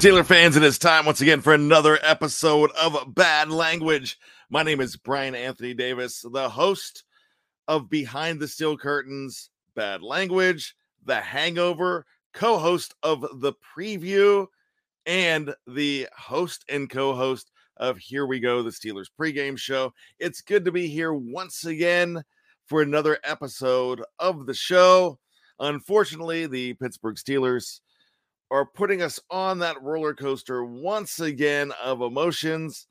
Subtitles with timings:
[0.00, 4.18] Steeler fans, it is time once again for another episode of Bad Language.
[4.48, 7.04] My name is Bryan Anthony Davis, the host
[7.68, 10.74] of Behind the Steel Curtains, Bad Language,
[11.04, 14.46] The Hangover, co host of The Preview,
[15.04, 19.92] and the host and co host of Here We Go, the Steelers pregame show.
[20.18, 22.24] It's good to be here once again
[22.64, 25.18] for another episode of the show.
[25.58, 27.80] Unfortunately, the Pittsburgh Steelers
[28.50, 32.86] are putting us on that roller coaster once again of emotions,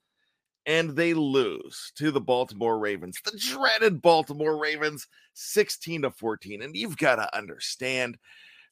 [0.66, 6.62] and they lose to the Baltimore Ravens, the dreaded Baltimore Ravens, 16 to 14.
[6.62, 8.18] And you've got to understand,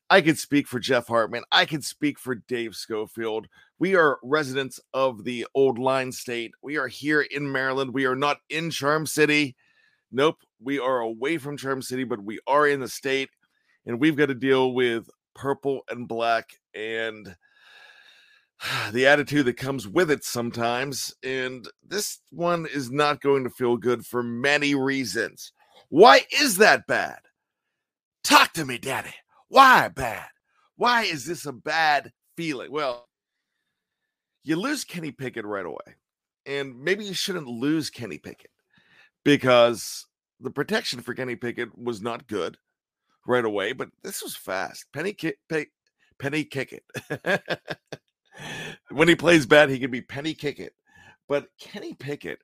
[0.09, 3.47] I could speak for Jeff Hartman, I could speak for Dave Schofield.
[3.79, 6.51] We are residents of the old line state.
[6.61, 7.93] We are here in Maryland.
[7.93, 9.55] We are not in Charm City.
[10.11, 13.29] Nope, we are away from Charm City, but we are in the state,
[13.85, 17.35] and we've got to deal with purple and black and
[18.91, 21.13] the attitude that comes with it sometimes.
[21.23, 25.53] And this one is not going to feel good for many reasons.
[25.89, 27.19] Why is that bad?
[28.23, 29.13] Talk to me, daddy.
[29.47, 30.27] Why bad?
[30.75, 32.71] Why is this a bad feeling?
[32.71, 33.07] Well,
[34.43, 35.95] you lose Kenny Pickett right away.
[36.45, 38.51] And maybe you shouldn't lose Kenny Pickett
[39.25, 40.05] because
[40.39, 42.57] the protection for Kenny Pickett was not good
[43.27, 44.85] right away, but this was fast.
[44.93, 45.37] Penny kick,
[46.17, 47.41] penny kick it.
[48.91, 50.73] when he plays bad, he can be penny kick it.
[51.27, 52.39] But Kenny Pickett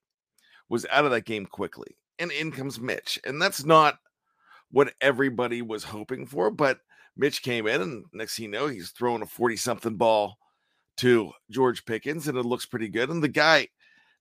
[0.70, 3.98] was out of that game quickly, and in comes Mitch, and that's not
[4.72, 6.52] what everybody was hoping for.
[6.52, 6.80] But
[7.16, 10.38] Mitch came in, and next thing you know, he's throwing a forty-something ball
[10.98, 13.10] to George Pickens, and it looks pretty good.
[13.10, 13.70] And the guy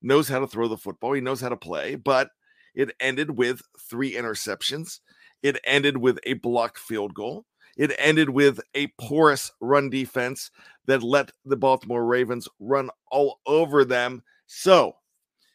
[0.00, 2.30] knows how to throw the football; he knows how to play, but
[2.74, 5.00] it ended with three interceptions
[5.42, 7.46] it ended with a blocked field goal.
[7.76, 10.50] It ended with a porous run defense
[10.86, 14.22] that let the Baltimore Ravens run all over them.
[14.46, 14.96] So,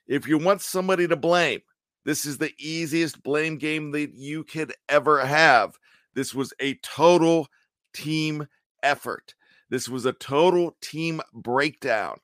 [0.07, 1.61] if you want somebody to blame,
[2.05, 5.77] this is the easiest blame game that you could ever have.
[6.15, 7.47] This was a total
[7.93, 8.47] team
[8.81, 9.35] effort.
[9.69, 12.17] This was a total team breakdown.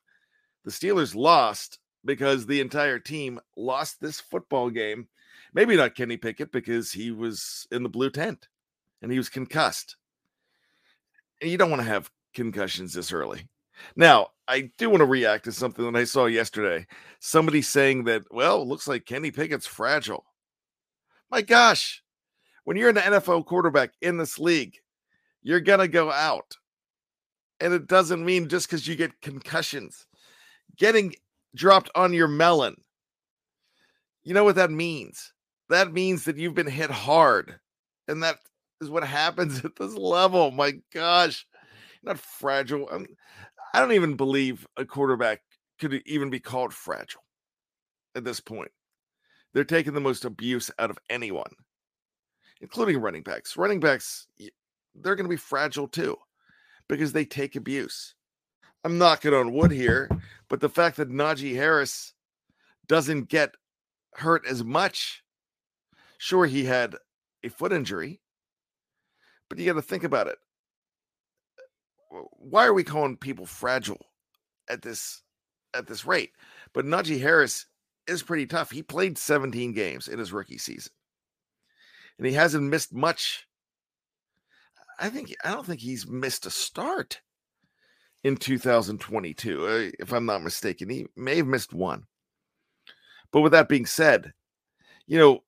[0.64, 5.06] The Steelers lost because the entire team lost this football game
[5.54, 8.48] Maybe not Kenny Pickett because he was in the blue tent
[9.00, 9.96] and he was concussed.
[11.40, 13.48] And you don't want to have concussions this early.
[13.96, 16.86] Now, I do want to react to something that I saw yesterday.
[17.20, 20.24] Somebody saying that, well, looks like Kenny Pickett's fragile.
[21.30, 22.02] My gosh,
[22.64, 24.78] when you're an NFL quarterback in this league,
[25.44, 26.56] You're going to go out.
[27.60, 30.06] And it doesn't mean just because you get concussions.
[30.76, 31.14] Getting
[31.54, 32.76] dropped on your melon.
[34.24, 35.33] You know what that means?
[35.74, 37.58] That means that you've been hit hard.
[38.06, 38.38] And that
[38.80, 40.52] is what happens at this level.
[40.52, 41.46] My gosh.
[42.04, 42.88] Not fragile.
[42.90, 43.06] I'm,
[43.74, 45.40] I don't even believe a quarterback
[45.80, 47.22] could even be called fragile
[48.14, 48.70] at this point.
[49.52, 51.50] They're taking the most abuse out of anyone,
[52.60, 53.56] including running backs.
[53.56, 54.28] Running backs,
[54.94, 56.16] they're going to be fragile too
[56.88, 58.14] because they take abuse.
[58.84, 60.08] I'm knocking on wood here,
[60.48, 62.12] but the fact that Najee Harris
[62.86, 63.56] doesn't get
[64.12, 65.23] hurt as much,
[66.18, 66.96] sure, he had
[67.42, 68.20] a foot injury,
[69.48, 70.38] but you got to think about it.
[72.38, 74.06] Why are we calling people fragile
[74.68, 75.22] at this
[75.74, 76.30] at this rate?
[76.72, 77.66] But Najee Harris
[78.06, 78.70] is pretty tough.
[78.70, 80.92] He played 17 games in his rookie season,
[82.18, 83.46] and he hasn't missed much.
[85.00, 87.20] I think I don't think he's missed a start
[88.22, 90.88] in 2022, uh, if I'm not mistaken.
[90.88, 92.04] He may have missed one.
[93.30, 94.32] But with that being said,
[95.06, 95.42] you know,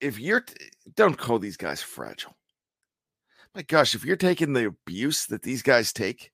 [0.00, 0.54] if you're t-
[0.96, 2.36] don't call these guys fragile.
[3.54, 6.32] My gosh, if you're taking the abuse that these guys take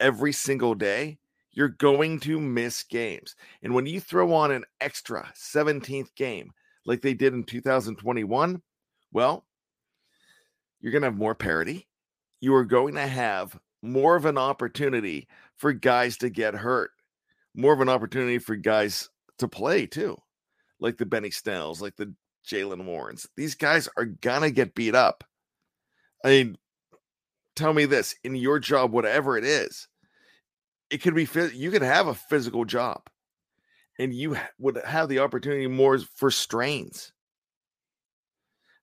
[0.00, 1.18] every single day,
[1.52, 3.34] you're going to miss games.
[3.62, 6.50] And when you throw on an extra 17th game
[6.84, 8.62] like they did in 2021,
[9.12, 9.46] well,
[10.80, 11.88] you're going to have more parity.
[12.40, 16.90] You are going to have more of an opportunity for guys to get hurt,
[17.54, 19.08] more of an opportunity for guys
[19.38, 20.16] to play too,
[20.80, 22.14] like the Benny Snells, like the
[22.46, 23.28] Jaylen Warrens.
[23.36, 25.24] These guys are to get beat up.
[26.24, 26.58] I mean,
[27.54, 29.88] tell me this in your job, whatever it is,
[30.90, 33.02] it could be you could have a physical job
[33.98, 37.12] and you would have the opportunity more for strains.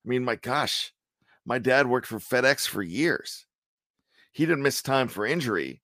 [0.05, 0.91] I mean, my gosh,
[1.45, 3.45] my dad worked for FedEx for years.
[4.31, 5.81] He didn't miss time for injury,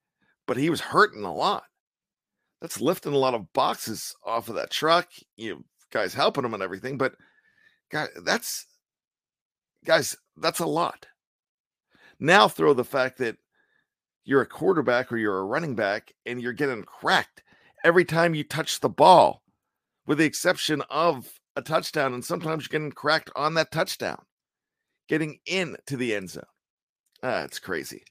[0.48, 1.64] but he was hurting a lot.
[2.62, 5.08] That's lifting a lot of boxes off of that truck.
[5.38, 7.16] You guys helping him and everything, but
[7.92, 8.66] guys, that's
[9.86, 11.06] guys, that's a lot.
[12.20, 13.38] Now throw the fact that
[14.26, 17.44] you're a quarterback or you're a running back and you're getting cracked
[17.84, 19.42] every time you touch the ball,
[20.06, 22.14] with the exception of a touchdown.
[22.14, 24.22] And sometimes you're getting cracked on that touchdown,
[25.08, 26.44] getting into the end zone.
[27.24, 28.04] Ah, it's crazy.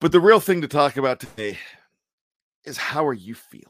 [0.00, 1.58] But the real thing to talk about today
[2.64, 3.66] is how are you feeling?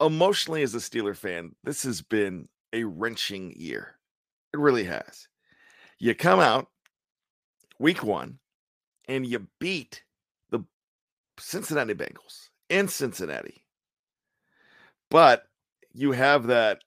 [0.00, 3.96] Emotionally, as a Steeler fan, this has been a wrenching year.
[4.52, 5.28] It really has.
[5.98, 6.68] You come out
[7.78, 8.38] week one,
[9.08, 10.02] and you beat
[10.50, 10.64] the
[11.38, 13.64] Cincinnati Bengals in Cincinnati.
[15.10, 15.44] But
[15.92, 16.82] you have that,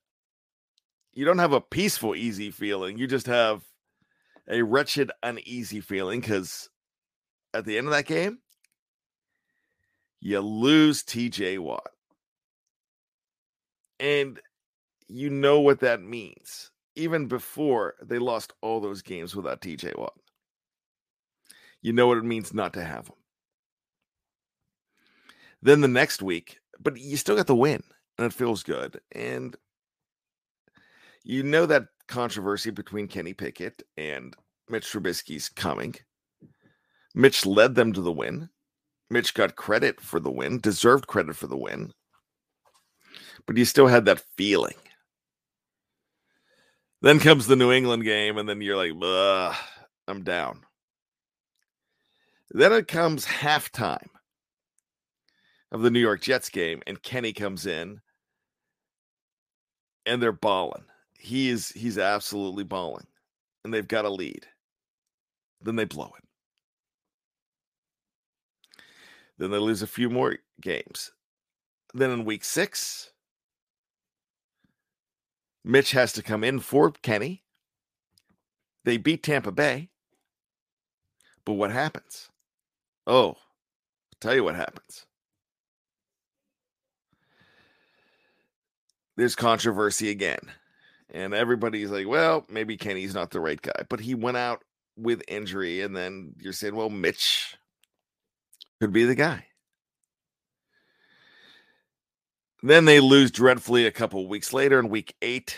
[1.14, 2.98] you don't have a peaceful, easy feeling.
[2.98, 3.64] You just have
[4.48, 6.70] a wretched, uneasy feeling because
[7.54, 8.40] at the end of that game,
[10.20, 11.90] you lose TJ Watt.
[14.00, 14.40] And
[15.12, 20.14] you know what that means, even before they lost all those games without TJ Watt
[21.82, 23.16] you know what it means not to have them.
[25.62, 27.84] Then the next week, but you still got the win
[28.18, 29.00] and it feels good.
[29.12, 29.56] And
[31.24, 34.36] you know that controversy between Kenny Pickett and
[34.70, 35.96] Mitch Trubisky's coming.
[37.14, 38.50] Mitch led them to the win.
[39.10, 41.92] Mitch got credit for the win, deserved credit for the win.
[43.46, 44.76] But you still had that feeling.
[47.02, 48.94] Then comes the New England game, and then you're like,
[50.08, 50.62] I'm down.
[52.52, 54.10] Then it comes halftime
[55.72, 58.02] of the New York Jets game, and Kenny comes in
[60.06, 60.84] and they're balling.
[61.18, 63.08] He is he's absolutely balling.
[63.64, 64.48] And they've got a lead.
[65.62, 66.24] Then they blow it.
[69.38, 71.12] Then they lose a few more games.
[71.94, 73.11] Then in week six,
[75.64, 77.44] Mitch has to come in for Kenny.
[78.84, 79.90] They beat Tampa Bay.
[81.46, 82.30] But what happens?
[83.06, 83.38] Oh, I'll
[84.20, 85.06] tell you what happens.
[89.18, 90.40] There's controversy again.
[91.14, 93.86] And everybody's like, well, maybe Kenny's not the right guy.
[93.90, 94.64] But he went out
[94.96, 95.82] with injury.
[95.82, 97.56] And then you're saying, well, Mitch
[98.80, 99.46] could be the guy.
[102.64, 105.58] Then they lose dreadfully a couple weeks later in week eight,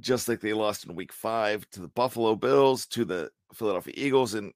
[0.00, 4.34] just like they lost in week five to the Buffalo Bills, to the Philadelphia Eagles.
[4.34, 4.52] And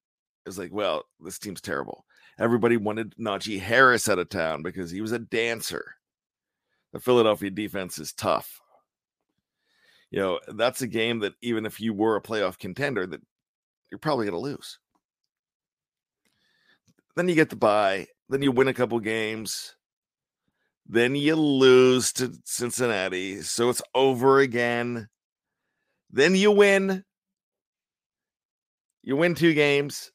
[0.46, 2.04] it's like, well, this team's terrible.
[2.38, 5.94] Everybody wanted Najee Harris out of town because he was a dancer.
[6.92, 8.60] The Philadelphia defense is tough.
[10.10, 13.20] You know, that's a game that even if you were a playoff contender, that
[13.90, 14.78] you're probably going to lose.
[17.14, 18.06] Then you get the bye.
[18.30, 19.74] Then you win a couple games.
[20.88, 23.42] Then you lose to Cincinnati.
[23.42, 25.08] So it's over again.
[26.10, 27.04] Then you win.
[29.02, 30.10] You win two games.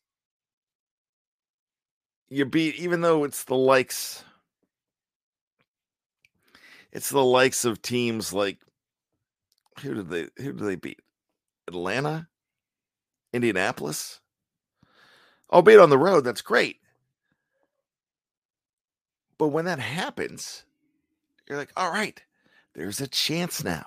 [2.29, 4.23] You beat, even though it's the likes,
[6.91, 8.57] it's the likes of teams like
[9.81, 10.99] who did they who did they beat?
[11.67, 12.27] Atlanta?
[13.33, 14.19] Indianapolis?
[15.49, 16.77] Oh, Albeit on the road, that's great.
[19.43, 20.63] But when that happens,
[21.49, 22.23] you're like, all right,
[22.75, 23.85] there's a chance now.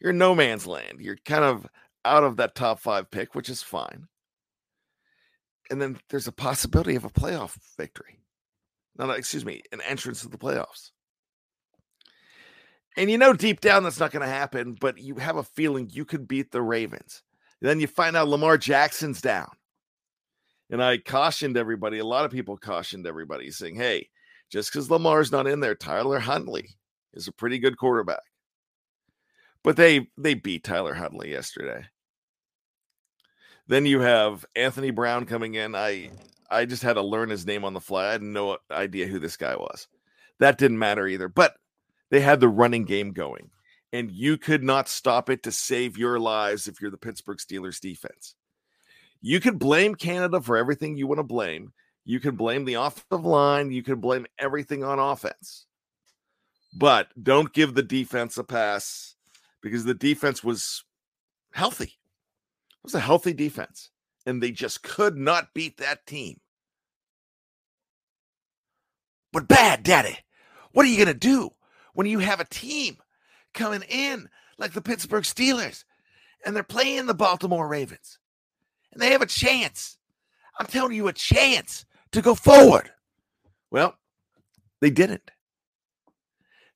[0.00, 0.98] You're no man's land.
[0.98, 1.68] You're kind of
[2.04, 4.08] out of that top five pick, which is fine.
[5.70, 8.18] And then there's a possibility of a playoff victory.
[8.98, 10.90] No, no, excuse me, an entrance to the playoffs.
[12.96, 15.90] And you know deep down that's not going to happen, but you have a feeling
[15.92, 17.22] you could beat the Ravens.
[17.60, 19.52] And then you find out Lamar Jackson's down.
[20.70, 24.08] And I cautioned everybody, a lot of people cautioned everybody, saying, hey,
[24.52, 26.76] just because Lamar's not in there, Tyler Huntley
[27.14, 28.22] is a pretty good quarterback.
[29.64, 31.86] But they they beat Tyler Huntley yesterday.
[33.66, 35.74] Then you have Anthony Brown coming in.
[35.74, 36.10] I
[36.50, 38.08] I just had to learn his name on the fly.
[38.08, 39.88] I had no idea who this guy was.
[40.38, 41.28] That didn't matter either.
[41.28, 41.54] But
[42.10, 43.50] they had the running game going,
[43.92, 47.80] and you could not stop it to save your lives if you're the Pittsburgh Steelers
[47.80, 48.34] defense.
[49.22, 51.72] You could blame Canada for everything you want to blame.
[52.04, 53.70] You can blame the offensive line.
[53.70, 55.66] You can blame everything on offense.
[56.74, 59.14] But don't give the defense a pass
[59.62, 60.84] because the defense was
[61.52, 61.84] healthy.
[61.84, 63.90] It was a healthy defense.
[64.26, 66.40] And they just could not beat that team.
[69.32, 70.18] But bad, daddy.
[70.72, 71.50] What are you going to do
[71.94, 72.96] when you have a team
[73.54, 74.28] coming in
[74.58, 75.84] like the Pittsburgh Steelers
[76.44, 78.18] and they're playing the Baltimore Ravens
[78.92, 79.98] and they have a chance?
[80.58, 82.90] I'm telling you, a chance to go forward.
[83.70, 83.96] Well,
[84.80, 85.30] they didn't.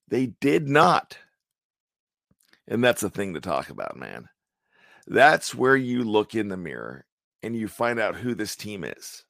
[0.07, 1.17] They did not.
[2.67, 4.27] And that's the thing to talk about, man.
[5.05, 7.05] That's where you look in the mirror
[7.43, 9.23] and you find out who this team is.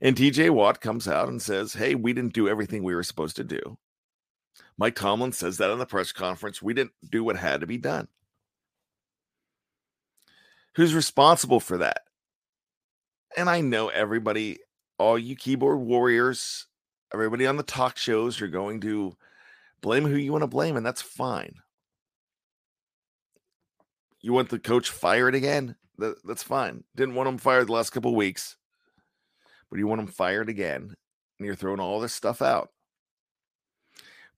[0.00, 3.36] And TJ Watt comes out and says, Hey, we didn't do everything we were supposed
[3.36, 3.78] to do.
[4.76, 6.60] Mike Tomlin says that in the press conference.
[6.60, 8.08] We didn't do what had to be done.
[10.74, 12.02] Who's responsible for that?
[13.36, 14.58] And I know everybody
[14.98, 16.66] all you keyboard warriors,
[17.12, 19.16] everybody on the talk shows, you're going to
[19.80, 21.56] blame who you want to blame, and that's fine.
[24.20, 25.76] You want the coach fired again?
[25.98, 26.84] That, that's fine.
[26.94, 28.56] Didn't want him fired the last couple weeks,
[29.70, 30.94] but you want him fired again,
[31.38, 32.70] and you're throwing all this stuff out.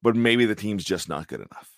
[0.02, 1.70] But maybe the team's just not good enough.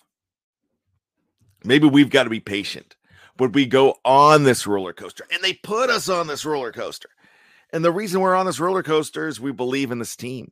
[1.63, 2.95] Maybe we've got to be patient.
[3.37, 7.09] But we go on this roller coaster, and they put us on this roller coaster.
[7.73, 10.51] And the reason we're on this roller coaster is we believe in this team.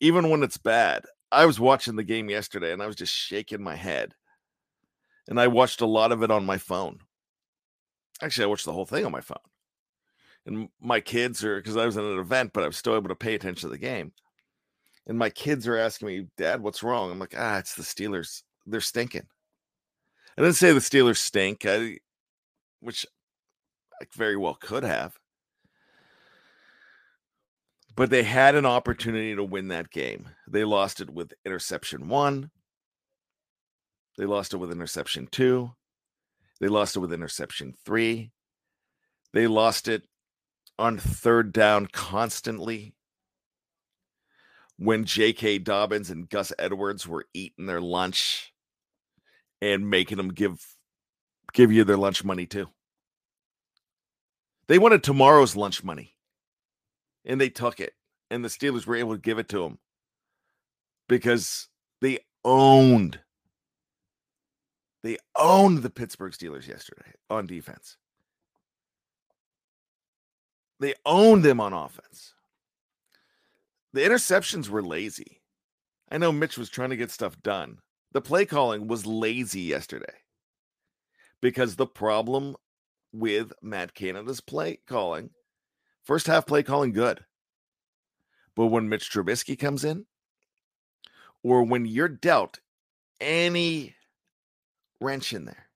[0.00, 1.04] Even when it's bad.
[1.32, 4.14] I was watching the game yesterday and I was just shaking my head.
[5.26, 6.98] And I watched a lot of it on my phone.
[8.22, 9.38] Actually, I watched the whole thing on my phone.
[10.46, 13.08] And my kids are because I was at an event, but I was still able
[13.08, 14.12] to pay attention to the game.
[15.06, 17.10] And my kids are asking me, Dad, what's wrong?
[17.10, 18.42] I'm like, ah, it's the Steelers.
[18.66, 19.26] They're stinking.
[20.36, 21.98] I didn't say the Steelers stink, I,
[22.80, 23.06] which
[24.00, 25.18] I very well could have
[27.96, 30.28] but they had an opportunity to win that game.
[30.48, 32.50] They lost it with interception one.
[34.18, 35.72] They lost it with interception two.
[36.60, 38.32] They lost it with interception three.
[39.32, 40.02] They lost it
[40.78, 42.94] on third down constantly.
[44.76, 45.58] When J.K.
[45.58, 48.52] Dobbins and Gus Edwards were eating their lunch
[49.62, 50.66] and making them give
[51.52, 52.68] give you their lunch money too.
[54.66, 56.13] They wanted tomorrow's lunch money
[57.24, 57.94] and they took it,
[58.30, 59.78] and the Steelers were able to give it to them
[61.08, 61.68] because
[62.00, 63.18] they owned
[65.04, 67.98] they owned the Pittsburgh Steelers yesterday on defense.
[70.80, 72.32] They owned them on offense.
[73.92, 75.42] The interceptions were lazy.
[76.10, 77.78] I know Mitch was trying to get stuff done.
[78.12, 80.14] The play calling was lazy yesterday
[81.42, 82.56] because the problem
[83.12, 85.30] with Matt Canada's play calling
[86.04, 87.24] First half play calling good.
[88.54, 90.06] But when Mitch Trubisky comes in,
[91.42, 92.60] or when you're dealt
[93.20, 93.94] any
[95.00, 95.68] wrench in there,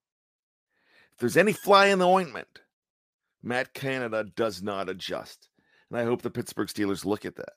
[1.12, 2.60] if there's any fly in the ointment,
[3.42, 5.48] Matt Canada does not adjust.
[5.90, 7.54] And I hope the Pittsburgh Steelers look at that.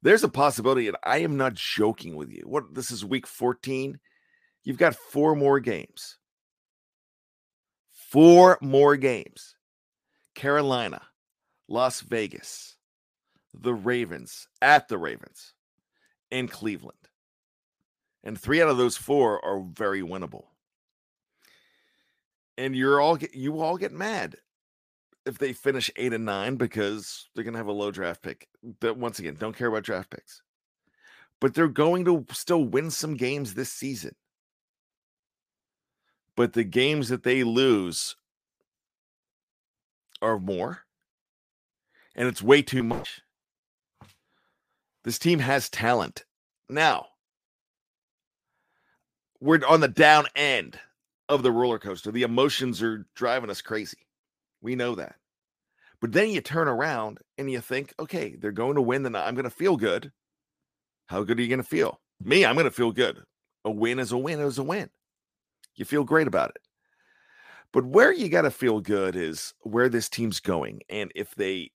[0.00, 2.42] There's a possibility, and I am not joking with you.
[2.44, 4.00] What this is week 14.
[4.64, 6.18] You've got four more games.
[7.90, 9.54] Four more games
[10.34, 11.00] Carolina,
[11.72, 12.76] Las Vegas,
[13.54, 15.54] the Ravens, at the Ravens,
[16.30, 16.98] and Cleveland.
[18.22, 20.44] And three out of those four are very winnable.
[22.58, 24.36] And you're all get, you all get mad
[25.24, 28.48] if they finish eight and nine because they're going to have a low draft pick.
[28.80, 30.42] But once again, don't care about draft picks.
[31.40, 34.14] But they're going to still win some games this season.
[36.36, 38.14] But the games that they lose
[40.20, 40.81] are more.
[42.14, 43.22] And it's way too much.
[45.04, 46.24] This team has talent.
[46.68, 47.06] Now,
[49.40, 50.78] we're on the down end
[51.28, 52.12] of the roller coaster.
[52.12, 54.06] The emotions are driving us crazy.
[54.60, 55.16] We know that.
[56.00, 59.34] But then you turn around and you think, okay, they're going to win, then I'm
[59.34, 60.12] going to feel good.
[61.06, 62.00] How good are you going to feel?
[62.22, 63.22] Me, I'm going to feel good.
[63.64, 64.90] A win is a win is a win.
[65.74, 66.62] You feel great about it.
[67.72, 70.82] But where you got to feel good is where this team's going.
[70.88, 71.70] And if they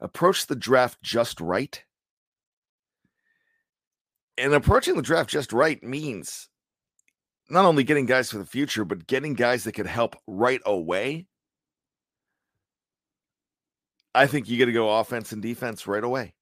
[0.00, 1.82] approach the draft just right,
[4.38, 6.48] and approaching the draft just right means
[7.50, 11.26] not only getting guys for the future, but getting guys that could help right away.
[14.14, 16.34] I think you got to go offense and defense right away.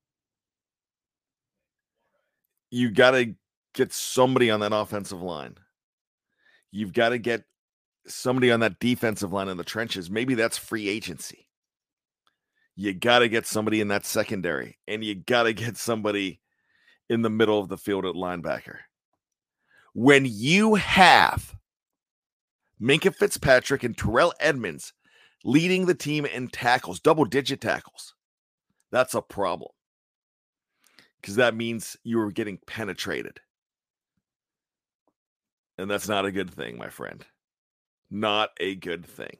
[2.70, 3.34] You got to
[3.74, 5.56] get somebody on that offensive line.
[6.70, 7.44] You've got to get
[8.06, 10.10] somebody on that defensive line in the trenches.
[10.10, 11.47] Maybe that's free agency.
[12.80, 16.40] You got to get somebody in that secondary, and you got to get somebody
[17.08, 18.76] in the middle of the field at linebacker.
[19.94, 21.56] When you have
[22.80, 24.92] Minkah Fitzpatrick and Terrell Edmunds
[25.42, 28.14] leading the team in tackles, double digit tackles,
[28.92, 29.72] that's a problem
[31.20, 33.40] because that means you are getting penetrated.
[35.78, 37.26] And that's not a good thing, my friend.
[38.08, 39.38] Not a good thing.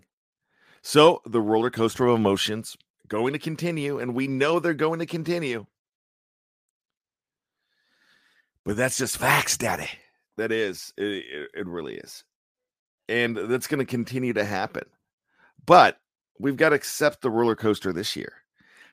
[0.83, 2.77] So the roller coaster of emotions
[3.09, 5.67] going to continue, and we know they're going to continue.
[8.65, 9.89] But that's just facts, Daddy.
[10.37, 12.23] That is, it, it, really is.
[13.09, 14.85] And that's going to continue to happen.
[15.65, 15.99] But
[16.39, 18.33] we've got to accept the roller coaster this year.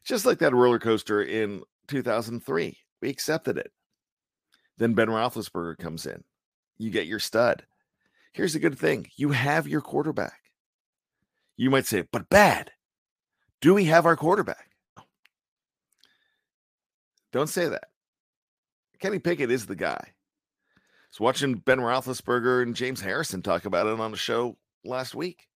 [0.03, 2.77] Just like that roller coaster in 2003.
[3.01, 3.71] We accepted it.
[4.77, 6.23] Then Ben Roethlisberger comes in.
[6.77, 7.63] You get your stud.
[8.33, 10.39] Here's the good thing you have your quarterback.
[11.57, 12.71] You might say, but bad.
[13.65, 14.69] Do we have our quarterback?
[17.33, 17.85] Don't say that.
[18.99, 19.99] Kenny Pickett is the guy.
[20.05, 25.15] I was watching Ben Roethlisberger and James Harrison talk about it on a show last
[25.15, 25.47] week.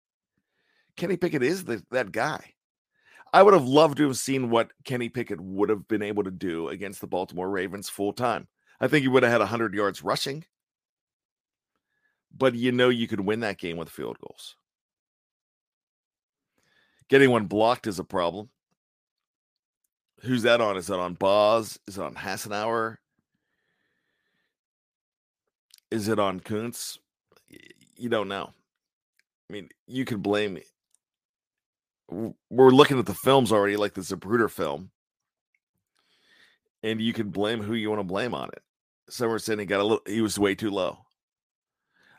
[0.98, 2.56] Kenny Pickett is the, that guy.
[3.32, 6.32] I would have loved to have seen what Kenny Pickett would have been able to
[6.32, 8.48] do against the Baltimore Ravens full time.
[8.82, 10.46] I think he would have had 100 yards rushing.
[12.36, 14.56] But you know you could win that game with field goals.
[17.10, 18.50] Getting one blocked is a problem.
[20.22, 20.78] Who's that on?
[20.78, 21.80] Is that on Boz?
[21.88, 22.98] Is it on Hassenauer?
[25.92, 27.00] Is it on Kuntz?
[27.96, 28.52] You don't know.
[29.50, 30.64] I mean, you can blame me
[32.12, 34.92] we're looking at the films already, like the Zapruder film,
[36.84, 38.62] and you can blame who you want to blame on it.
[39.10, 41.00] Some are saying he got a little, he was way too low.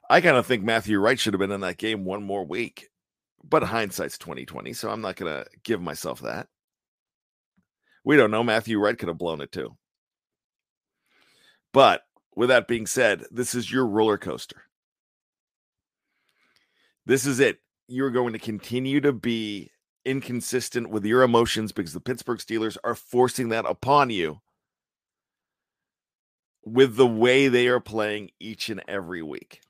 [0.08, 2.89] I kind of think Matthew Wright should have been in that game one more week,
[3.42, 6.48] but hindsight's twenty twenty, so I'm not to give myself that.
[8.04, 8.42] We don't know.
[8.42, 9.76] Matthew Wright could have blown it too.
[11.72, 12.02] But
[12.34, 14.62] with that being said, this is your roller coaster.
[17.06, 17.58] This is it.
[17.88, 19.70] You're going to continue to be
[20.04, 24.40] inconsistent with your emotions because the Pittsburgh Steelers are forcing that upon you
[26.64, 29.60] with the way they are playing each and every week.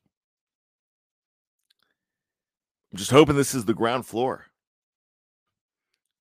[2.93, 4.47] I'm just hoping this is the ground floor.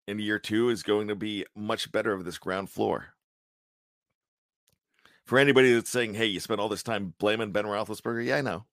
[0.08, 3.13] And year two is going to be much better of this ground floor.
[5.26, 8.41] For anybody that's saying, hey, you spent all this time blaming Ben Roethlisberger, yeah, I
[8.41, 8.65] know.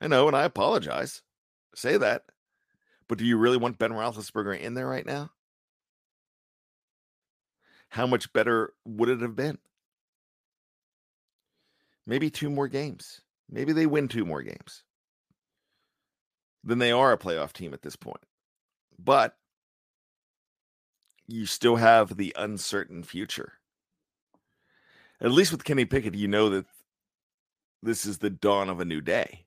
[0.00, 1.22] I know, and I apologize.
[1.74, 2.22] Say that.
[3.08, 5.30] But do you really want Ben Roethlisberger in there right now?
[7.88, 9.58] How much better would it have been?
[12.06, 13.20] Maybe two more games.
[13.48, 14.84] Maybe they win two more games.
[16.62, 18.22] Then they are a playoff team at this point.
[18.98, 19.36] But
[21.26, 23.54] you still have the uncertain future.
[25.20, 26.66] At least with Kenny Pickett, you know that
[27.82, 29.46] this is the dawn of a new day.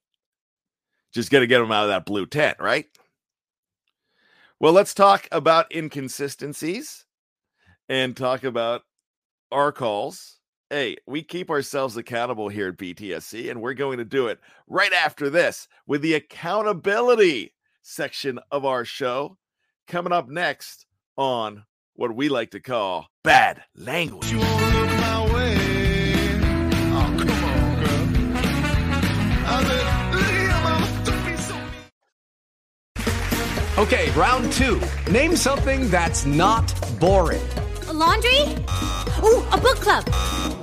[1.14, 2.88] Just got to get him out of that blue tent, right?
[4.60, 7.06] Well, let's talk about inconsistencies
[7.90, 8.84] and talk about
[9.52, 10.40] our calls
[10.74, 14.92] hey, we keep ourselves accountable here at BTSC, and we're going to do it right
[14.92, 19.38] after this with the accountability section of our show
[19.88, 24.34] coming up next on what we like to call bad language.
[33.78, 34.82] Okay, round two.
[35.12, 37.42] Name something that's not boring.
[37.90, 38.42] A laundry?
[39.24, 40.63] Ooh, a book club.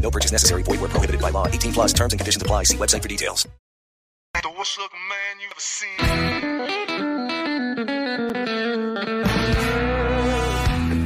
[0.00, 0.62] No purchase necessary.
[0.62, 1.46] Void where prohibited by law.
[1.46, 2.62] 18 plus terms and conditions apply.
[2.64, 3.46] See website for details.
[4.42, 7.08] The worst looking man you've ever seen.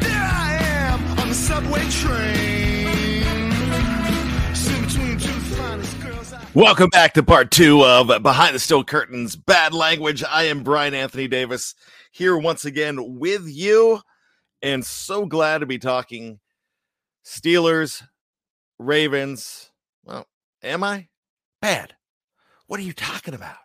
[0.01, 3.53] There I am on the subway train.
[4.55, 6.33] Sitting between two finest girls.
[6.33, 10.23] I- Welcome back to part two of Behind the Steel Curtains Bad Language.
[10.25, 11.75] I am Bryan Anthony Davis
[12.11, 14.01] here once again with you,
[14.61, 16.41] and so glad to be talking
[17.25, 18.03] Steelers,
[18.79, 19.71] Ravens.
[20.05, 20.27] Well,
[20.63, 21.09] am I?
[21.61, 21.95] Bad.
[22.67, 23.57] What are you talking about?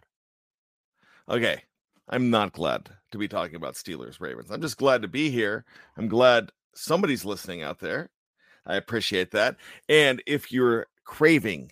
[1.29, 1.61] Okay,
[2.09, 4.51] I'm not glad to be talking about Steelers, Ravens.
[4.51, 5.65] I'm just glad to be here.
[5.97, 8.09] I'm glad somebody's listening out there.
[8.65, 9.55] I appreciate that.
[9.89, 11.71] And if you're craving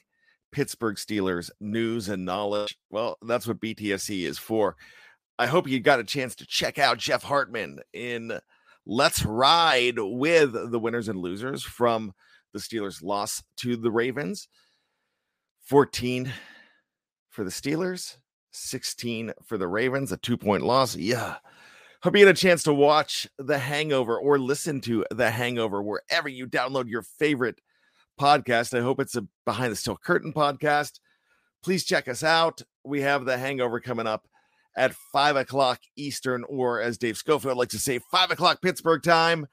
[0.51, 4.75] Pittsburgh Steelers news and knowledge, well, that's what BTSC is for.
[5.37, 8.39] I hope you got a chance to check out Jeff Hartman in
[8.85, 12.13] Let's Ride with the winners and losers from
[12.55, 14.47] the Steelers' loss to the Ravens.
[15.65, 16.31] 14
[17.29, 18.17] for the Steelers,
[18.51, 20.95] 16 for the Ravens, a two point loss.
[20.95, 21.35] Yeah.
[22.01, 26.29] Hope you get a chance to watch The Hangover or listen to The Hangover wherever
[26.29, 27.59] you download your favorite
[28.19, 28.77] podcast.
[28.77, 30.99] I hope it's a Behind the Steel Curtain podcast.
[31.61, 32.61] Please check us out.
[32.85, 34.27] We have The Hangover coming up
[34.77, 39.47] at five o'clock Eastern, or as Dave Schofield likes to say, five o'clock Pittsburgh time.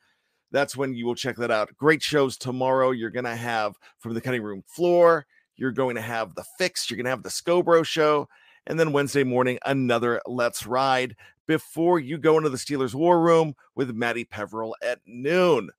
[0.53, 1.75] That's when you will check that out.
[1.77, 2.91] Great shows tomorrow.
[2.91, 5.27] You're going to have from the cutting room floor.
[5.57, 6.89] You're going to have the fix.
[6.89, 8.29] You're going to have the Scobro show.
[8.67, 11.17] And then Wednesday morning, another Let's Ride
[11.49, 15.71] before you go into the Steelers War Room with Maddie Peveril at noon.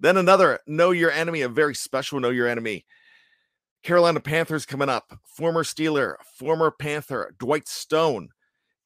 [0.00, 2.86] Then another Know Your Enemy, a very special Know Your Enemy.
[3.82, 5.18] Carolina Panthers coming up.
[5.24, 8.28] Former Steeler, former Panther, Dwight Stone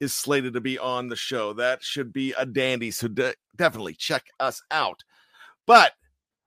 [0.01, 1.53] is slated to be on the show.
[1.53, 2.91] That should be a dandy.
[2.91, 5.03] So de- definitely check us out.
[5.67, 5.93] But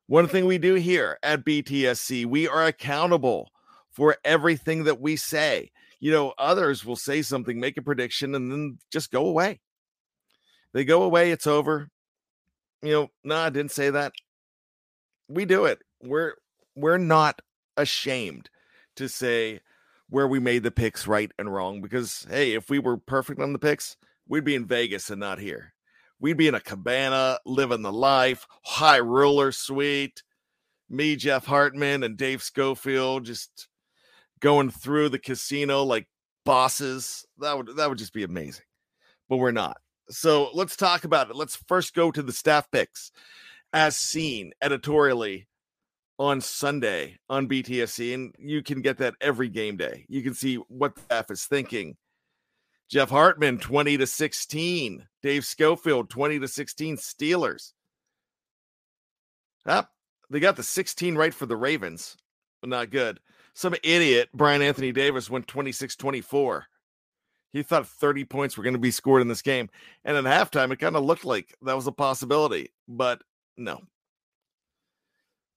[0.08, 3.52] one thing we do here at BTSC, we are accountable
[3.92, 5.72] for everything that we say.
[6.00, 9.60] You know, others will say something, make a prediction, and then just go away.
[10.74, 11.90] They go away, it's over.
[12.82, 14.14] You know, no, nah, I didn't say that.
[15.28, 15.80] We do it.
[16.02, 16.36] We're
[16.76, 17.42] we're not
[17.76, 18.50] ashamed
[18.96, 19.60] to say
[20.10, 23.54] where we made the picks right and wrong because hey, if we were perfect on
[23.54, 23.95] the picks,
[24.28, 25.74] we'd be in Vegas and not here.
[26.19, 30.24] We'd be in a cabana, living the life, high ruler suite.
[30.89, 33.67] Me, Jeff Hartman, and Dave Schofield just
[34.39, 36.08] going through the casino like
[36.45, 37.26] bosses.
[37.38, 38.65] That would that would just be amazing.
[39.30, 39.78] But we're not.
[40.10, 41.36] So let's talk about it.
[41.36, 43.12] Let's first go to the staff picks
[43.72, 45.48] as seen editorially
[46.20, 50.06] on Sunday on BTSC, and you can get that every game day.
[50.10, 51.96] You can see what the staff is thinking.
[52.90, 55.08] Jeff Hartman, 20 to 16.
[55.24, 56.98] Dave Schofield, 20 to 16.
[56.98, 57.72] Steelers.
[59.66, 59.88] Ah,
[60.30, 62.18] they got the 16 right for the Ravens,
[62.64, 63.20] not good.
[63.54, 66.66] Some idiot, Bryan Anthony Davis, went 26 24.
[67.52, 69.70] He thought 30 points were going to be scored in this game.
[70.06, 73.22] And at halftime, it kind of looked like that was a possibility, but
[73.58, 73.82] no.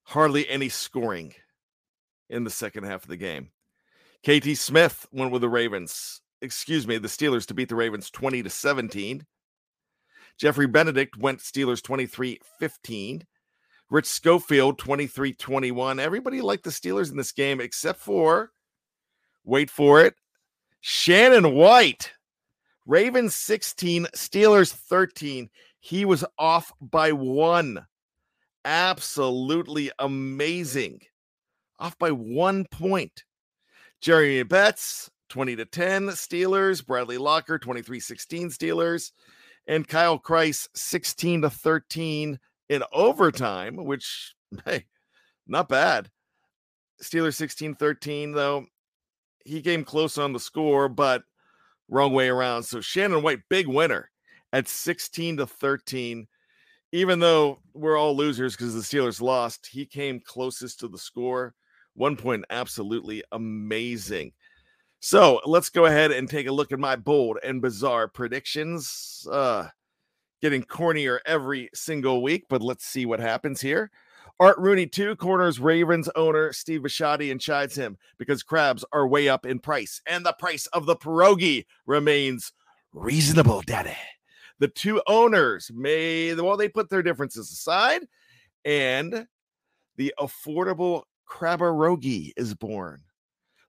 [0.03, 1.33] Hardly any scoring
[2.29, 3.49] in the second half of the game.
[4.23, 8.43] KT Smith went with the Ravens, excuse me, the Steelers to beat the Ravens 20
[8.43, 9.25] to 17.
[10.37, 13.23] Jeffrey Benedict went Steelers 23 15.
[13.89, 15.99] Rich Schofield 23 21.
[15.99, 18.51] Everybody liked the Steelers in this game except for,
[19.43, 20.15] wait for it,
[20.81, 22.11] Shannon White.
[22.85, 25.49] Ravens 16, Steelers 13.
[25.79, 27.85] He was off by one.
[28.65, 31.01] Absolutely amazing.
[31.79, 33.23] Off by one point.
[34.01, 36.85] Jeremy Betts, 20 to 10 Steelers.
[36.85, 39.11] Bradley Locker, 23 16 Steelers.
[39.67, 44.85] And Kyle Kreis, 16 to 13 in overtime, which, hey,
[45.47, 46.09] not bad.
[47.01, 48.65] Steelers 16 13, though.
[49.45, 51.23] He came close on the score, but
[51.89, 52.63] wrong way around.
[52.63, 54.09] So Shannon White, big winner
[54.53, 56.27] at 16 to 13.
[56.93, 61.55] Even though we're all losers because the Steelers lost, he came closest to the score.
[61.95, 64.31] One point, absolutely amazing.
[64.99, 69.27] So let's go ahead and take a look at my bold and bizarre predictions.
[69.29, 69.69] Uh,
[70.39, 73.89] getting cornier every single week, but let's see what happens here.
[74.39, 79.29] Art Rooney, two corners Ravens owner Steve Bisciotti and chides him because crabs are way
[79.29, 82.53] up in price and the price of the pierogi remains
[82.93, 83.97] reasonable, daddy.
[84.59, 88.01] The two owners may, well, they put their differences aside
[88.65, 89.27] and
[89.97, 93.01] the affordable Crabberogi is born.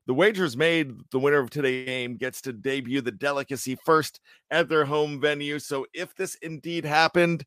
[0.07, 4.19] The wagers made, the winner of today's game gets to debut the delicacy first
[4.51, 5.57] at their home venue.
[5.57, 7.43] So if this indeed happened,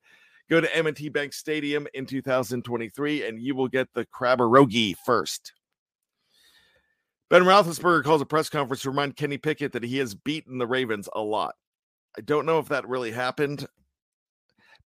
[0.51, 5.53] go to M&T Bank Stadium in 2023 and you will get the Crabberogi first.
[7.31, 10.67] Ben Roethlisberger calls a press conference to remind Kenny Pickett that he has beaten the
[10.67, 11.55] Ravens a lot.
[12.19, 13.65] I don't know if that really happened.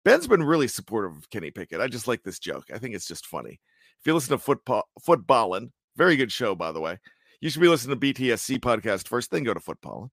[0.04, 1.80] Ben's been really supportive of Kenny Pickett.
[1.80, 2.64] I just like this joke.
[2.72, 3.58] I think it's just funny.
[4.00, 6.98] If you listen to football, Footbahlin, very good show, by the way.
[7.40, 10.10] You should be listening to BTSC podcast first, then go to football.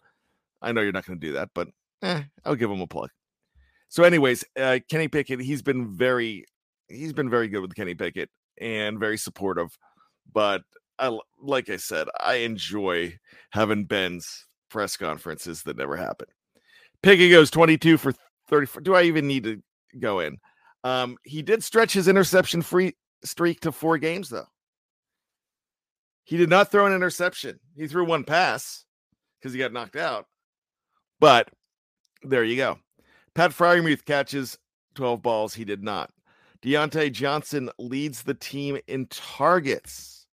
[0.61, 1.67] I know you're not going to do that, but
[2.01, 3.09] eh, I'll give him a plug.
[3.89, 6.45] So, anyways, uh, Kenny Pickett, he's been very,
[6.87, 8.29] he's been very good with Kenny Pickett
[8.61, 9.77] and very supportive.
[10.31, 10.61] But
[10.97, 13.17] I, like I said, I enjoy
[13.49, 16.27] having Ben's press conferences that never happen.
[17.01, 18.13] Pickett goes 22 for
[18.49, 18.81] 34.
[18.81, 19.61] Do I even need to
[19.99, 20.37] go in?
[20.83, 24.47] Um, he did stretch his interception free streak to four games, though.
[26.23, 27.59] He did not throw an interception.
[27.75, 28.85] He threw one pass
[29.39, 30.27] because he got knocked out.
[31.19, 31.49] But
[32.23, 32.79] there you go.
[33.33, 34.57] Pat Freiermuth catches
[34.95, 35.53] 12 balls.
[35.53, 36.11] He did not.
[36.61, 40.27] Diontae Johnson leads the team in targets.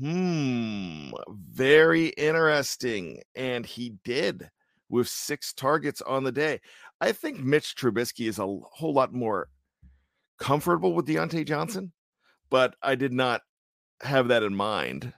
[0.00, 3.22] Hmm, very interesting.
[3.34, 4.48] And he did
[4.88, 6.60] with six targets on the day.
[7.00, 7.44] I think mm.
[7.44, 9.48] Mitch Trubisky is a whole lot more
[10.38, 11.46] comfortable with Diontae mm.
[11.46, 11.92] Johnson,
[12.50, 13.42] but I did not
[14.02, 15.12] have that in mind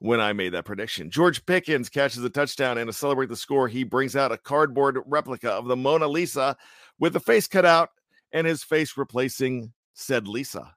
[0.00, 1.10] when I made that prediction.
[1.10, 4.98] George Pickens catches a touchdown, and to celebrate the score, he brings out a cardboard
[5.06, 6.56] replica of the Mona Lisa
[6.98, 7.90] with the face cut out
[8.32, 10.74] and his face replacing said Lisa.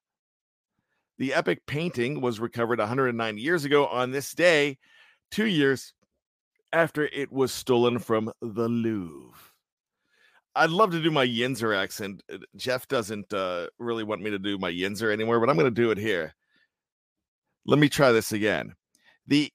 [1.18, 4.78] The epic painting was recovered 109 years ago on this day,
[5.32, 5.94] two years
[6.74, 9.52] after it was stolen from the Louvre.
[10.56, 12.24] I'd love to do my Yinzer accent.
[12.32, 15.74] Uh, Jeff doesn't uh, really want me to do my Yinzer anymore, but I'm going
[15.74, 16.34] to do it here.
[17.66, 18.74] Let me try this again.
[19.28, 19.52] The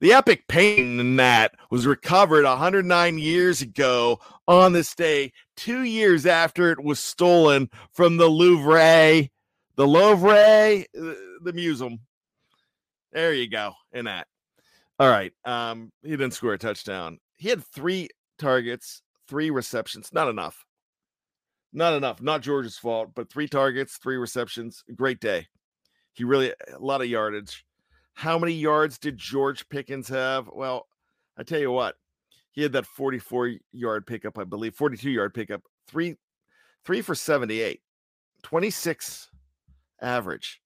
[0.00, 6.26] the epic painting in that was recovered 109 years ago on this day, two years
[6.26, 9.28] after it was stolen from the Louvre,
[9.76, 12.00] the Louvre, uh, the museum.
[13.12, 13.72] There you go.
[13.92, 14.26] In that.
[14.98, 15.32] All right.
[15.44, 17.18] Um, he didn't score a touchdown.
[17.36, 20.10] He had three targets, three receptions.
[20.12, 20.64] Not enough.
[21.72, 22.22] Not enough.
[22.22, 24.84] Not George's fault, but three targets, three receptions.
[24.94, 25.48] Great day.
[26.12, 27.64] He really a lot of yardage.
[28.14, 30.48] How many yards did George Pickens have?
[30.52, 30.86] Well,
[31.36, 31.96] I tell you what,
[32.52, 36.14] he had that 44 yard pickup, I believe, 42 yard pickup, three,
[36.84, 37.80] three for 78,
[38.44, 39.30] 26
[40.00, 40.60] average.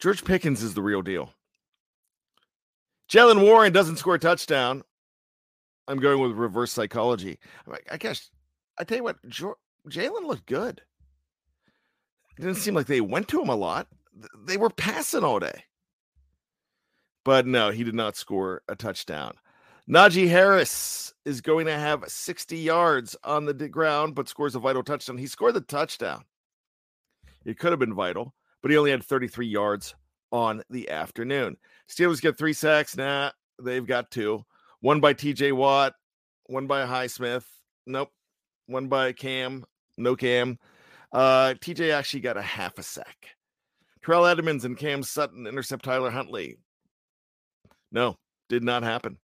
[0.00, 1.30] George Pickens is the real deal.
[3.08, 4.82] Jaylen Warren doesn't score a touchdown.
[5.88, 7.38] I'm going with reverse psychology.
[7.64, 8.30] I'm like, I guess
[8.78, 10.82] I tell you what, Jaylen looked good.
[12.38, 13.86] It didn't seem like they went to him a lot.
[14.44, 15.64] They were passing all day.
[17.24, 19.34] But no, he did not score a touchdown.
[19.88, 24.82] Najee Harris is going to have 60 yards on the ground, but scores a vital
[24.82, 25.16] touchdown.
[25.16, 26.24] He scored the touchdown.
[27.44, 29.94] It could have been vital, but he only had 33 yards
[30.32, 31.56] on the afternoon.
[31.90, 32.96] Steelers get three sacks.
[32.96, 33.30] Nah,
[33.62, 34.44] they've got two.
[34.80, 35.94] One by TJ Watt,
[36.46, 37.44] one by Highsmith.
[37.86, 38.10] Nope.
[38.66, 39.64] One by Cam.
[39.96, 40.58] No Cam.
[41.12, 43.28] Uh, TJ actually got a half a sack.
[44.04, 46.58] Terrell Edmunds and Cam Sutton intercept Tyler Huntley.
[47.90, 48.16] No,
[48.48, 49.18] did not happen.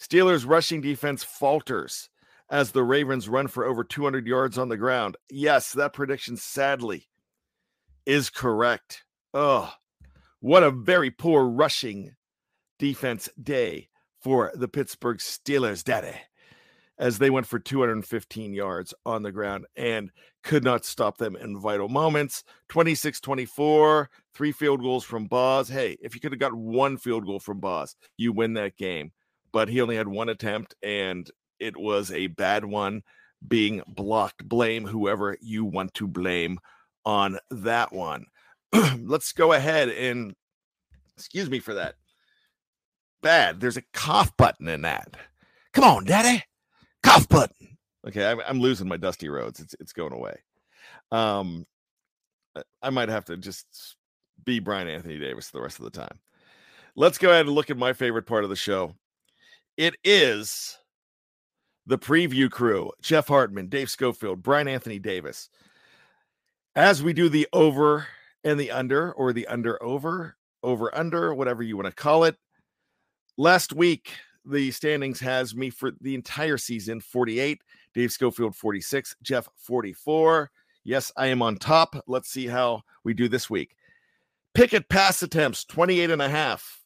[0.00, 2.08] Steelers rushing defense falters
[2.50, 5.16] as the Ravens run for over 200 yards on the ground.
[5.30, 7.08] Yes, that prediction sadly
[8.06, 9.04] is correct.
[9.32, 9.72] Oh,
[10.44, 12.14] what a very poor rushing
[12.78, 13.88] defense day
[14.22, 16.18] for the Pittsburgh Steelers, daddy.
[16.98, 20.10] as they went for 215 yards on the ground and
[20.42, 22.44] could not stop them in vital moments.
[22.68, 25.66] 26 24, three field goals from Boz.
[25.70, 29.12] Hey, if you could have got one field goal from Boz, you win that game.
[29.50, 31.26] But he only had one attempt, and
[31.58, 33.02] it was a bad one
[33.48, 34.46] being blocked.
[34.46, 36.58] Blame whoever you want to blame
[37.06, 38.26] on that one.
[39.00, 40.34] Let's go ahead and
[41.16, 41.94] excuse me for that.
[43.22, 43.60] Bad.
[43.60, 45.16] There's a cough button in that.
[45.72, 46.42] Come on, daddy.
[47.02, 47.78] Cough button.
[48.06, 49.60] Okay, I'm, I'm losing my dusty roads.
[49.60, 50.36] It's it's going away.
[51.10, 51.66] Um,
[52.82, 53.96] I might have to just
[54.44, 56.18] be Bryan Anthony Davis the rest of the time.
[56.96, 58.94] Let's go ahead and look at my favorite part of the show.
[59.76, 60.78] It is
[61.86, 65.48] the preview crew Jeff Hartman, Dave Schofield, Bryan Anthony Davis.
[66.76, 68.06] As we do the over
[68.44, 72.36] and the under, or the under over, over under, whatever you want to call it.
[73.36, 74.12] Last week,
[74.44, 77.62] the standings has me for the entire season 48,
[77.94, 80.50] Dave Schofield 46, Jeff 44.
[80.84, 81.96] Yes, I am on top.
[82.06, 83.74] Let's see how we do this week.
[84.52, 86.82] Pickett pass attempts 28 and a half.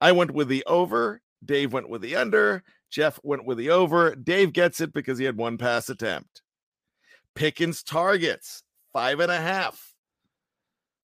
[0.00, 1.20] I went with the over.
[1.44, 2.62] Dave went with the under.
[2.90, 4.14] Jeff went with the over.
[4.14, 6.42] Dave gets it because he had one pass attempt.
[7.34, 9.89] Pickens targets five and a half.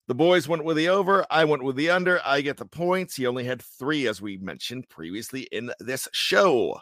[0.08, 1.26] The boys went with the over.
[1.30, 2.20] I went with the under.
[2.24, 3.16] I get the points.
[3.16, 6.80] He only had three, as we mentioned previously in this show.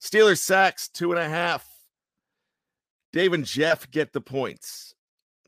[0.00, 1.66] Steelers sacks, two and a half.
[3.12, 4.94] Dave and Jeff get the points.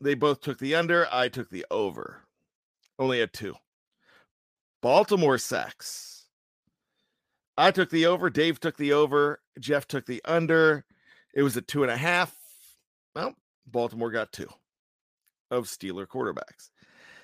[0.01, 1.07] They both took the under.
[1.11, 2.23] I took the over.
[2.97, 3.55] Only had two.
[4.81, 6.25] Baltimore sacks.
[7.57, 8.29] I took the over.
[8.29, 9.39] Dave took the over.
[9.59, 10.83] Jeff took the under.
[11.33, 12.35] It was a two and a half.
[13.15, 13.35] Well,
[13.67, 14.49] Baltimore got two
[15.51, 16.69] of Steeler quarterbacks.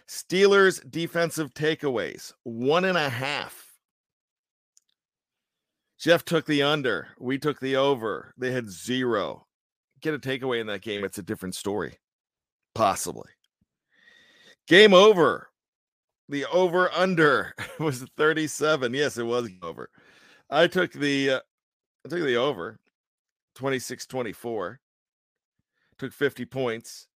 [0.10, 3.70] Steelers defensive takeaways, one and a half.
[6.00, 7.10] Jeff took the under.
[7.20, 8.34] We took the over.
[8.36, 9.46] They had zero.
[10.02, 11.04] Get a takeaway in that game.
[11.04, 12.00] It's a different story.
[12.74, 13.30] Possibly.
[14.68, 15.50] Game over.
[16.28, 18.94] The over under was 37.
[18.96, 19.92] Yes, it was over.
[20.50, 21.40] I took the uh,
[22.04, 22.80] I took the over
[23.56, 24.80] 26 24.
[26.00, 27.08] Took 50 points.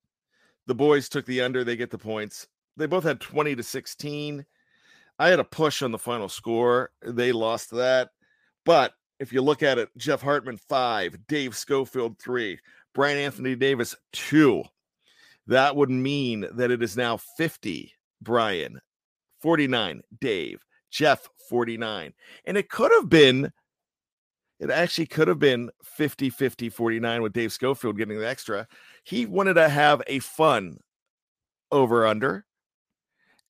[0.67, 1.63] The boys took the under.
[1.63, 2.47] They get the points.
[2.77, 4.45] They both had 20 to 16.
[5.19, 6.91] I had a push on the final score.
[7.01, 8.09] They lost that.
[8.65, 12.59] But if you look at it, Jeff Hartman, five, Dave Schofield, three,
[12.93, 14.63] Bryan Anthony Davis, two.
[15.47, 18.79] That would mean that it is now 50, Bryan,
[19.41, 22.13] 49, Dave, Jeff, 49.
[22.45, 23.51] And it could have been,
[24.59, 28.67] it actually could have been 50, 50, 49 with Dave Schofield getting the extra.
[29.03, 30.79] He wanted to have a fun
[31.71, 32.45] over under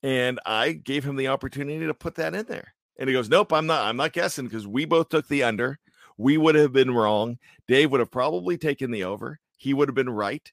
[0.03, 2.73] and I gave him the opportunity to put that in there.
[2.99, 5.79] And he goes, Nope, I'm not, I'm not guessing because we both took the under.
[6.17, 7.39] We would have been wrong.
[7.67, 9.39] Dave would have probably taken the over.
[9.57, 10.51] He would have been right.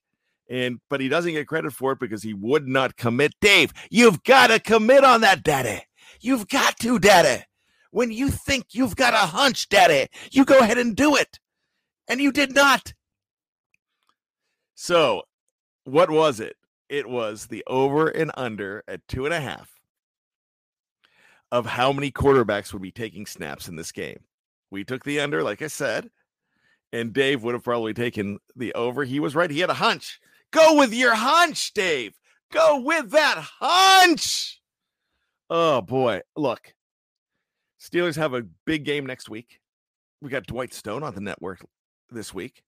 [0.49, 3.35] And but he doesn't get credit for it because he would not commit.
[3.41, 5.83] Dave, you've got to commit on that, daddy.
[6.21, 7.45] You've got to, daddy.
[7.91, 11.39] When you think you've got a hunch, daddy, you go ahead and do it.
[12.09, 12.95] And you did not.
[14.75, 15.23] So,
[15.85, 16.57] what was it?
[16.91, 19.73] It was the over and under at two and a half
[21.53, 24.19] of how many quarterbacks would be taking snaps in this game.
[24.71, 26.11] We took the under, like I said,
[26.93, 29.05] and Dave would have probably taken the over.
[29.05, 29.51] He was right.
[29.51, 30.21] He had a hunch.
[30.51, 32.19] Go with your hunch, Dave.
[32.53, 34.61] Go with that hunch.
[35.49, 36.23] Oh boy.
[36.37, 36.75] Look,
[37.81, 39.61] Steelers have a big game next week.
[40.21, 41.65] We got Dwight Stone on the network
[42.11, 42.63] this week.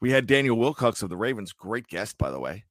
[0.00, 2.64] We had Daniel Wilcox of the Ravens, great guest, by the way.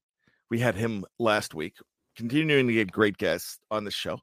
[0.50, 1.76] We had him last week,
[2.16, 4.20] continuing to get great guests on the show.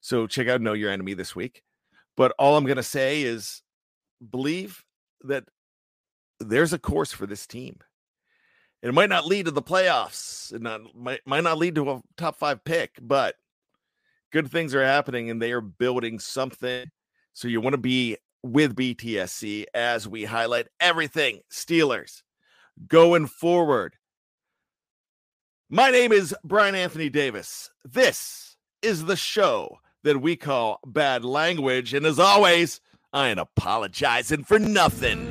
[0.00, 1.62] So check out Know Your Enemy this week.
[2.16, 3.62] But all I'm going to say is
[4.30, 4.84] believe
[5.22, 5.44] that
[6.40, 7.78] there's a course for this team.
[8.82, 10.52] It might not lead to the playoffs.
[10.52, 13.34] It not might, might not lead to a top five pick, but
[14.32, 16.86] good things are happening and they are building something.
[17.32, 22.22] So you want to be with BTSC as we highlight everything Steelers
[22.86, 23.96] going forward.
[25.70, 27.70] My name is Bryan Anthony Davis.
[27.84, 31.92] This is the show that we call Bad Language.
[31.92, 32.80] And as always,
[33.12, 35.30] I ain't apologizing for nothing.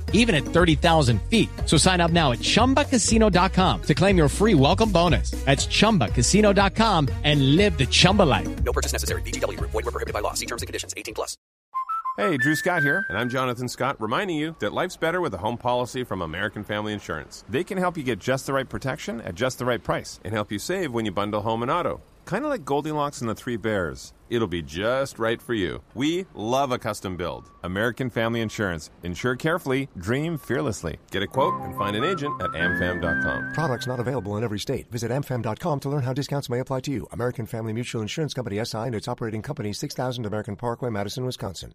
[0.13, 1.49] even at 30,000 feet.
[1.65, 5.31] So sign up now at chumbacasino.com to claim your free welcome bonus.
[5.45, 8.63] That's chumbacasino.com and live the Chumba life.
[8.63, 9.23] No purchase necessary.
[9.23, 9.71] VGW Group.
[9.71, 10.33] Void were prohibited by law.
[10.33, 10.93] See terms and conditions.
[10.95, 11.37] 18 plus.
[12.17, 15.37] Hey, Drew Scott here, and I'm Jonathan Scott, reminding you that life's better with a
[15.37, 17.45] home policy from American Family Insurance.
[17.47, 20.33] They can help you get just the right protection at just the right price and
[20.33, 22.01] help you save when you bundle home and auto.
[22.25, 24.13] Kind of like Goldilocks and the Three Bears.
[24.31, 25.81] It'll be just right for you.
[25.93, 27.51] We love a custom build.
[27.63, 28.89] American Family Insurance.
[29.03, 30.99] Insure carefully, dream fearlessly.
[31.11, 33.51] Get a quote and find an agent at amfam.com.
[33.53, 34.89] Products not available in every state.
[34.89, 37.07] Visit amfam.com to learn how discounts may apply to you.
[37.11, 41.73] American Family Mutual Insurance Company SI and its operating company 6000 American Parkway, Madison, Wisconsin.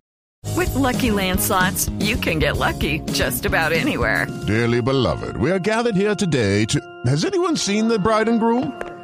[0.57, 4.27] With Lucky Land slots, you can get lucky just about anywhere.
[4.47, 6.81] Dearly beloved, we are gathered here today to.
[7.05, 8.96] Has anyone seen the bride and groom?